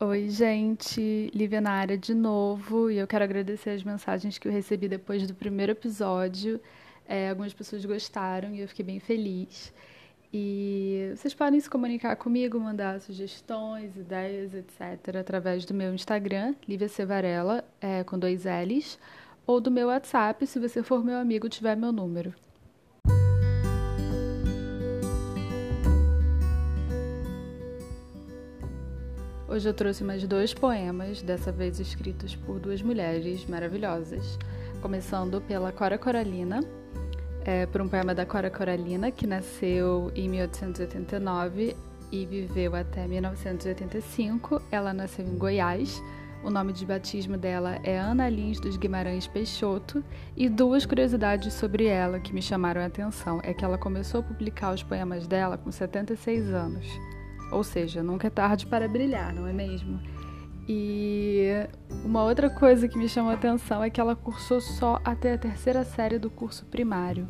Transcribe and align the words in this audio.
Oi, 0.00 0.28
gente, 0.28 1.28
Lívia 1.34 1.60
na 1.60 1.72
área 1.72 1.98
de 1.98 2.14
novo, 2.14 2.88
e 2.88 2.98
eu 2.98 3.06
quero 3.08 3.24
agradecer 3.24 3.70
as 3.70 3.82
mensagens 3.82 4.38
que 4.38 4.46
eu 4.46 4.52
recebi 4.52 4.86
depois 4.86 5.26
do 5.26 5.34
primeiro 5.34 5.72
episódio. 5.72 6.60
É, 7.04 7.30
algumas 7.30 7.52
pessoas 7.52 7.84
gostaram 7.84 8.54
e 8.54 8.60
eu 8.60 8.68
fiquei 8.68 8.84
bem 8.84 9.00
feliz. 9.00 9.74
E 10.32 11.10
vocês 11.16 11.34
podem 11.34 11.58
se 11.58 11.68
comunicar 11.68 12.14
comigo, 12.14 12.60
mandar 12.60 13.00
sugestões, 13.00 13.96
ideias, 13.96 14.54
etc., 14.54 15.16
através 15.18 15.64
do 15.64 15.74
meu 15.74 15.92
Instagram, 15.92 16.54
Lívia 16.68 16.88
Cevarella, 16.88 17.64
é, 17.80 18.04
com 18.04 18.16
dois 18.16 18.44
L's, 18.44 19.00
ou 19.44 19.60
do 19.60 19.68
meu 19.68 19.88
WhatsApp, 19.88 20.46
se 20.46 20.60
você 20.60 20.80
for 20.80 21.04
meu 21.04 21.16
amigo 21.16 21.48
tiver 21.48 21.76
meu 21.76 21.90
número. 21.90 22.32
Hoje 29.50 29.66
eu 29.66 29.72
trouxe 29.72 30.04
mais 30.04 30.22
dois 30.26 30.52
poemas, 30.52 31.22
dessa 31.22 31.50
vez 31.50 31.80
escritos 31.80 32.36
por 32.36 32.60
duas 32.60 32.82
mulheres 32.82 33.46
maravilhosas. 33.46 34.38
Começando 34.82 35.40
pela 35.40 35.72
Cora 35.72 35.96
Coralina, 35.96 36.60
é, 37.46 37.64
por 37.64 37.80
um 37.80 37.88
poema 37.88 38.14
da 38.14 38.26
Cora 38.26 38.50
Coralina, 38.50 39.10
que 39.10 39.26
nasceu 39.26 40.12
em 40.14 40.28
1889 40.28 41.74
e 42.12 42.26
viveu 42.26 42.76
até 42.76 43.08
1985. 43.08 44.60
Ela 44.70 44.92
nasceu 44.92 45.24
em 45.24 45.38
Goiás. 45.38 45.98
O 46.44 46.50
nome 46.50 46.74
de 46.74 46.84
batismo 46.84 47.38
dela 47.38 47.80
é 47.82 47.98
Ana 47.98 48.28
Lins 48.28 48.60
dos 48.60 48.76
Guimarães 48.76 49.26
Peixoto. 49.26 50.04
E 50.36 50.46
duas 50.50 50.84
curiosidades 50.84 51.54
sobre 51.54 51.86
ela 51.86 52.20
que 52.20 52.34
me 52.34 52.42
chamaram 52.42 52.82
a 52.82 52.86
atenção 52.86 53.40
é 53.42 53.54
que 53.54 53.64
ela 53.64 53.78
começou 53.78 54.20
a 54.20 54.24
publicar 54.24 54.74
os 54.74 54.82
poemas 54.82 55.26
dela 55.26 55.56
com 55.56 55.72
76 55.72 56.52
anos. 56.52 56.86
Ou 57.50 57.64
seja, 57.64 58.02
nunca 58.02 58.26
é 58.26 58.30
tarde 58.30 58.66
para 58.66 58.88
brilhar, 58.88 59.32
não 59.32 59.46
é 59.46 59.52
mesmo? 59.52 60.00
E 60.68 61.66
uma 62.04 62.22
outra 62.24 62.50
coisa 62.50 62.86
que 62.86 62.98
me 62.98 63.08
chamou 63.08 63.30
a 63.30 63.34
atenção 63.34 63.82
é 63.82 63.88
que 63.88 64.00
ela 64.00 64.14
cursou 64.14 64.60
só 64.60 65.00
até 65.02 65.32
a 65.32 65.38
terceira 65.38 65.82
série 65.82 66.18
do 66.18 66.28
curso 66.28 66.66
primário. 66.66 67.26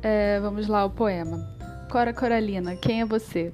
É, 0.00 0.38
vamos 0.38 0.68
lá, 0.68 0.84
o 0.84 0.90
poema. 0.90 1.38
Cora 1.90 2.14
Coralina, 2.14 2.76
quem 2.76 3.00
é 3.00 3.04
você? 3.04 3.52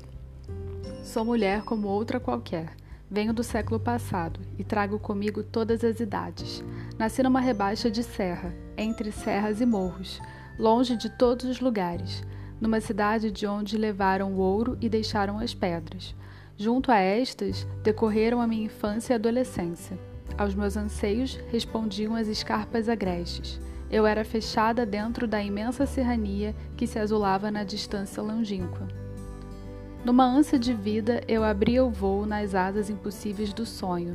Sou 1.02 1.24
mulher 1.24 1.62
como 1.62 1.88
outra 1.88 2.20
qualquer. 2.20 2.76
Venho 3.10 3.32
do 3.32 3.42
século 3.42 3.80
passado 3.80 4.40
e 4.58 4.64
trago 4.64 4.98
comigo 4.98 5.42
todas 5.42 5.82
as 5.82 6.00
idades. 6.00 6.62
Nasci 6.98 7.22
numa 7.22 7.40
rebaixa 7.40 7.90
de 7.90 8.02
serra, 8.02 8.54
entre 8.76 9.10
serras 9.12 9.60
e 9.60 9.66
morros, 9.66 10.20
longe 10.58 10.96
de 10.96 11.08
todos 11.10 11.46
os 11.46 11.60
lugares 11.60 12.22
numa 12.62 12.80
cidade 12.80 13.32
de 13.32 13.44
onde 13.44 13.76
levaram 13.76 14.34
o 14.34 14.38
ouro 14.38 14.78
e 14.80 14.88
deixaram 14.88 15.40
as 15.40 15.52
pedras. 15.52 16.14
Junto 16.56 16.92
a 16.92 16.96
estas, 16.96 17.66
decorreram 17.82 18.40
a 18.40 18.46
minha 18.46 18.66
infância 18.66 19.14
e 19.14 19.16
adolescência. 19.16 19.98
Aos 20.38 20.54
meus 20.54 20.76
anseios 20.76 21.40
respondiam 21.50 22.14
as 22.14 22.28
escarpas 22.28 22.88
agrestes. 22.88 23.60
Eu 23.90 24.06
era 24.06 24.24
fechada 24.24 24.86
dentro 24.86 25.26
da 25.26 25.42
imensa 25.42 25.86
serrania 25.86 26.54
que 26.76 26.86
se 26.86 27.00
azulava 27.00 27.50
na 27.50 27.64
distância 27.64 28.22
longínqua. 28.22 28.86
Numa 30.04 30.24
ânsia 30.24 30.58
de 30.58 30.72
vida, 30.72 31.20
eu 31.26 31.42
abria 31.42 31.84
o 31.84 31.90
voo 31.90 32.24
nas 32.24 32.54
asas 32.54 32.88
impossíveis 32.88 33.52
do 33.52 33.66
sonho. 33.66 34.14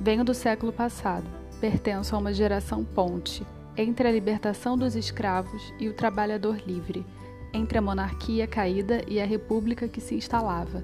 Venho 0.00 0.24
do 0.24 0.34
século 0.34 0.72
passado, 0.72 1.26
pertenço 1.60 2.16
a 2.16 2.18
uma 2.18 2.32
geração 2.32 2.84
ponte 2.84 3.46
entre 3.76 4.08
a 4.08 4.12
libertação 4.12 4.76
dos 4.76 4.96
escravos 4.96 5.72
e 5.78 5.88
o 5.88 5.94
trabalhador 5.94 6.60
livre 6.66 7.06
entre 7.52 7.78
a 7.78 7.82
monarquia 7.82 8.46
caída 8.46 9.02
e 9.06 9.20
a 9.20 9.26
república 9.26 9.88
que 9.88 10.00
se 10.00 10.14
instalava. 10.14 10.82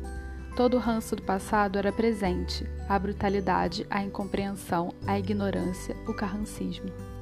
Todo 0.56 0.78
o 0.78 0.81
ranço 0.81 1.14
do 1.14 1.22
passado 1.22 1.78
era 1.78 1.92
presente, 1.92 2.67
a 2.89 2.98
brutalidade, 2.98 3.86
a 3.91 4.03
incompreensão, 4.03 4.94
a 5.06 5.19
ignorância, 5.19 5.97
o 6.09 6.14
carrancismo. 6.14 7.16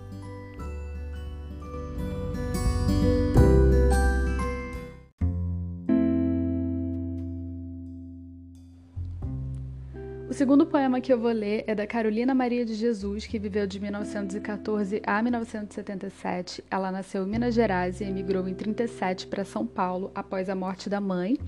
O 10.34 10.36
segundo 10.36 10.66
poema 10.66 11.00
que 11.00 11.12
eu 11.12 11.18
vou 11.20 11.30
ler 11.30 11.62
é 11.64 11.76
da 11.76 11.86
Carolina 11.86 12.34
Maria 12.34 12.64
de 12.64 12.74
Jesus, 12.74 13.24
que 13.24 13.38
viveu 13.38 13.68
de 13.68 13.78
1914 13.78 15.00
a 15.06 15.22
1977. 15.22 16.64
Ela 16.68 16.90
nasceu 16.90 17.22
em 17.22 17.30
Minas 17.30 17.54
Gerais 17.54 18.00
e 18.00 18.04
emigrou 18.04 18.48
em 18.48 18.52
37 18.52 19.28
para 19.28 19.44
São 19.44 19.64
Paulo 19.64 20.10
após 20.12 20.50
a 20.50 20.56
morte 20.56 20.90
da 20.90 21.00
mãe. 21.00 21.38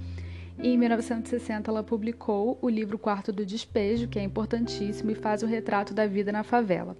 E 0.63 0.69
em 0.69 0.79
1960 0.79 1.69
ela 1.69 1.83
publicou 1.83 2.61
o 2.63 2.69
livro 2.69 2.97
Quarto 2.97 3.33
do 3.33 3.45
Despejo, 3.45 4.07
que 4.07 4.21
é 4.21 4.23
importantíssimo 4.23 5.11
e 5.11 5.17
faz 5.17 5.43
o 5.43 5.47
retrato 5.47 5.93
da 5.93 6.07
vida 6.07 6.31
na 6.31 6.45
favela. 6.45 6.97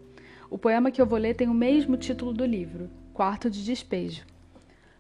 O 0.51 0.59
poema 0.59 0.91
que 0.91 1.01
eu 1.01 1.07
vou 1.07 1.21
ler 1.21 1.37
tem 1.37 1.47
o 1.47 1.55
mesmo 1.55 1.97
título 1.97 2.33
do 2.33 2.45
livro, 2.45 2.91
Quarto 3.15 3.49
de 3.49 3.65
Despejo. 3.65 4.25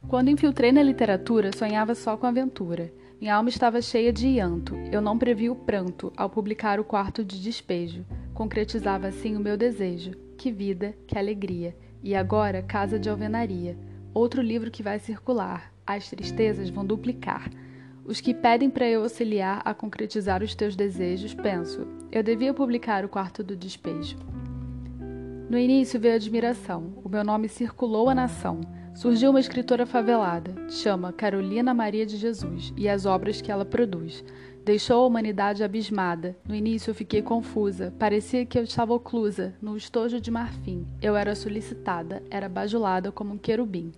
Quando 0.09 0.31
infiltrei 0.31 0.71
na 0.71 0.85
literatura, 0.85 1.51
sonhava 1.57 1.93
só 1.93 2.17
com 2.17 2.27
aventura. 2.27 2.93
Minha 3.21 3.35
alma 3.35 3.49
estava 3.49 3.83
cheia 3.83 4.13
de 4.13 4.29
llanto. 4.29 4.77
Eu 4.93 5.01
não 5.01 5.19
previ 5.19 5.51
o 5.51 5.57
pranto 5.57 6.13
ao 6.17 6.31
publicar 6.31 6.79
o 6.79 6.85
quarto 6.85 7.25
de 7.25 7.43
despejo. 7.43 8.07
Concretizava 8.33 9.09
assim 9.09 9.35
o 9.35 9.41
meu 9.41 9.57
desejo. 9.57 10.13
Que 10.39 10.53
vida, 10.53 10.95
que 11.09 11.19
alegria. 11.19 11.77
E 12.05 12.15
agora, 12.15 12.63
Casa 12.63 13.01
de 13.01 13.11
Alvenaria. 13.11 13.77
Outro 14.15 14.41
livro 14.41 14.71
que 14.71 14.83
vai 14.83 15.01
circular. 15.01 15.73
As 15.85 16.09
tristezas 16.09 16.71
vão 16.71 16.87
duplicar. 16.87 17.51
Os 18.05 18.21
que 18.21 18.33
pedem 18.33 18.71
para 18.71 18.89
eu 18.89 19.03
auxiliar 19.03 19.61
a 19.65 19.75
concretizar 19.75 20.41
os 20.41 20.55
teus 20.55 20.77
desejos, 20.77 21.35
penso, 21.35 21.85
eu 22.13 22.23
devia 22.23 22.55
publicar 22.55 23.05
o 23.05 23.09
quarto 23.09 23.43
do 23.43 23.57
despejo. 23.57 24.17
No 25.51 25.59
início 25.59 25.99
veio 25.99 26.15
admiração. 26.15 26.93
O 27.03 27.09
meu 27.09 27.25
nome 27.25 27.49
circulou 27.49 28.09
a 28.09 28.15
nação. 28.15 28.61
Surgiu 28.97 29.29
uma 29.29 29.39
escritora 29.39 29.85
favelada, 29.85 30.55
chama 30.71 31.13
Carolina 31.13 31.75
Maria 31.75 32.07
de 32.07 32.17
Jesus, 32.17 32.73
e 32.79 32.89
as 32.89 33.05
obras 33.05 33.43
que 33.43 33.53
ela 33.53 33.63
produz. 33.63 34.25
Deixou 34.65 35.05
a 35.05 35.07
humanidade 35.07 35.63
abismada. 35.63 36.35
No 36.49 36.55
início 36.55 36.91
eu 36.91 36.95
fiquei 36.95 37.21
confusa, 37.21 37.93
parecia 37.99 38.47
que 38.47 38.59
eu 38.59 38.63
estava 38.63 38.95
oclusa, 38.95 39.55
num 39.61 39.77
estojo 39.77 40.19
de 40.19 40.31
marfim. 40.31 40.87
Eu 41.03 41.15
era 41.15 41.35
solicitada, 41.35 42.23
era 42.31 42.49
bajulada 42.49 43.13
como 43.13 43.35
um 43.35 43.39
querubim. 43.39 43.93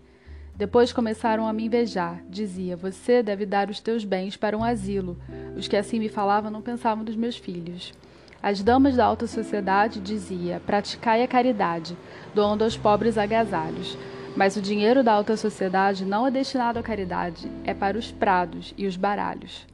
Depois 0.56 0.92
começaram 0.92 1.46
a 1.46 1.52
me 1.52 1.66
invejar. 1.66 2.20
Dizia: 2.28 2.76
Você 2.76 3.22
deve 3.22 3.46
dar 3.46 3.70
os 3.70 3.78
teus 3.78 4.04
bens 4.04 4.36
para 4.36 4.58
um 4.58 4.64
asilo. 4.64 5.16
Os 5.56 5.68
que 5.68 5.76
assim 5.76 6.00
me 6.00 6.08
falavam 6.08 6.50
não 6.50 6.60
pensavam 6.60 7.04
dos 7.04 7.14
meus 7.14 7.36
filhos. 7.36 7.94
As 8.42 8.64
damas 8.64 8.96
da 8.96 9.04
alta 9.04 9.28
sociedade 9.28 10.00
dizia: 10.00 10.60
Praticai 10.66 11.22
a 11.22 11.28
caridade, 11.28 11.96
doando 12.34 12.64
aos 12.64 12.76
pobres 12.76 13.16
agasalhos. 13.16 13.96
Mas 14.38 14.54
o 14.54 14.62
dinheiro 14.62 15.02
da 15.02 15.14
alta 15.14 15.36
sociedade 15.36 16.04
não 16.04 16.24
é 16.24 16.30
destinado 16.30 16.78
à 16.78 16.82
caridade, 16.82 17.50
é 17.64 17.74
para 17.74 17.98
os 17.98 18.12
prados 18.12 18.72
e 18.78 18.86
os 18.86 18.96
baralhos. 18.96 19.66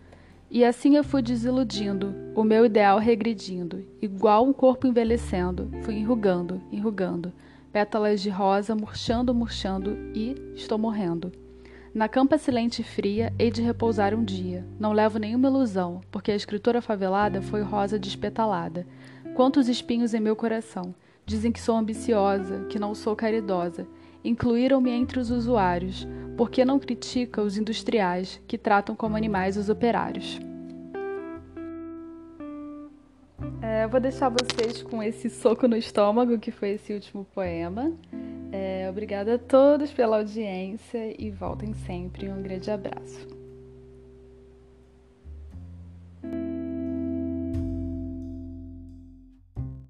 E 0.50 0.64
assim 0.64 0.96
eu 0.96 1.04
fui 1.04 1.20
desiludindo, 1.20 2.14
o 2.34 2.42
meu 2.42 2.64
ideal 2.64 2.98
regredindo, 2.98 3.84
igual 4.00 4.42
um 4.42 4.54
corpo 4.54 4.86
envelhecendo, 4.86 5.70
fui 5.82 5.96
enrugando, 5.96 6.62
enrugando, 6.72 7.30
pétalas 7.70 8.22
de 8.22 8.30
rosa 8.30 8.74
murchando, 8.74 9.34
murchando 9.34 9.98
e 10.14 10.34
estou 10.54 10.78
morrendo. 10.78 11.30
Na 11.94 12.08
campa 12.08 12.38
silente 12.38 12.80
e 12.80 12.84
fria, 12.86 13.34
hei 13.38 13.50
de 13.50 13.60
repousar 13.60 14.14
um 14.14 14.24
dia. 14.24 14.64
Não 14.80 14.94
levo 14.94 15.18
nenhuma 15.18 15.48
ilusão, 15.48 16.00
porque 16.10 16.32
a 16.32 16.36
escritora 16.36 16.80
favelada 16.80 17.42
foi 17.42 17.60
rosa 17.60 17.98
despetalada. 17.98 18.86
Quantos 19.34 19.68
espinhos 19.68 20.14
em 20.14 20.20
meu 20.20 20.34
coração! 20.34 20.94
Dizem 21.26 21.52
que 21.52 21.60
sou 21.60 21.76
ambiciosa, 21.76 22.64
que 22.70 22.78
não 22.78 22.94
sou 22.94 23.14
caridosa, 23.16 23.86
Incluíram-me 24.24 24.90
entre 24.90 25.20
os 25.20 25.30
usuários, 25.30 26.08
porque 26.36 26.64
não 26.64 26.78
critica 26.78 27.42
os 27.42 27.58
industriais 27.58 28.40
que 28.48 28.56
tratam 28.56 28.96
como 28.96 29.16
animais 29.16 29.56
os 29.56 29.68
operários. 29.68 30.40
É, 33.60 33.84
eu 33.84 33.88
vou 33.88 34.00
deixar 34.00 34.30
vocês 34.30 34.82
com 34.82 35.02
esse 35.02 35.28
soco 35.28 35.68
no 35.68 35.76
estômago 35.76 36.38
que 36.38 36.50
foi 36.50 36.70
esse 36.70 36.94
último 36.94 37.24
poema. 37.34 37.92
É, 38.50 38.88
obrigada 38.88 39.34
a 39.34 39.38
todos 39.38 39.92
pela 39.92 40.18
audiência 40.18 41.14
e 41.20 41.30
voltem 41.30 41.74
sempre. 41.74 42.28
Um 42.28 42.42
grande 42.42 42.70
abraço. 42.70 43.43